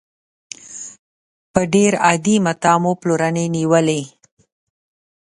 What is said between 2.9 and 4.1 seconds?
پلورنې نېولې.